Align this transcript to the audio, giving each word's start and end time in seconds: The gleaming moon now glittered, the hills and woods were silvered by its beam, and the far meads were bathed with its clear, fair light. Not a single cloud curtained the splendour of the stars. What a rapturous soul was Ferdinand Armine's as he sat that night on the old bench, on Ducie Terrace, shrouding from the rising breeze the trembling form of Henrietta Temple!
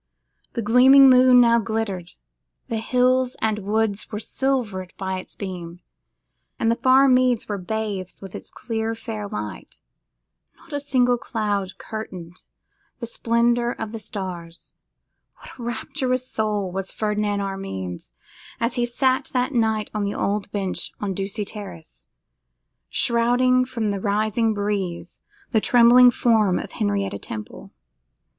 The 0.53 0.63
gleaming 0.63 1.11
moon 1.11 1.39
now 1.39 1.59
glittered, 1.59 2.13
the 2.69 2.79
hills 2.79 3.35
and 3.39 3.59
woods 3.59 4.11
were 4.11 4.17
silvered 4.17 4.95
by 4.97 5.19
its 5.19 5.35
beam, 5.35 5.79
and 6.57 6.71
the 6.71 6.75
far 6.77 7.07
meads 7.07 7.47
were 7.47 7.59
bathed 7.59 8.19
with 8.19 8.33
its 8.33 8.49
clear, 8.49 8.95
fair 8.95 9.27
light. 9.27 9.79
Not 10.57 10.73
a 10.73 10.79
single 10.79 11.19
cloud 11.19 11.77
curtained 11.77 12.41
the 12.97 13.05
splendour 13.05 13.75
of 13.77 13.91
the 13.91 13.99
stars. 13.99 14.73
What 15.35 15.51
a 15.55 15.61
rapturous 15.61 16.27
soul 16.27 16.71
was 16.71 16.91
Ferdinand 16.91 17.39
Armine's 17.41 18.11
as 18.59 18.73
he 18.73 18.87
sat 18.87 19.29
that 19.33 19.53
night 19.53 19.91
on 19.93 20.03
the 20.03 20.15
old 20.15 20.51
bench, 20.51 20.91
on 20.99 21.13
Ducie 21.13 21.45
Terrace, 21.45 22.07
shrouding 22.89 23.65
from 23.65 23.91
the 23.91 24.01
rising 24.01 24.55
breeze 24.55 25.19
the 25.51 25.61
trembling 25.61 26.09
form 26.09 26.57
of 26.57 26.71
Henrietta 26.71 27.19
Temple! 27.19 27.71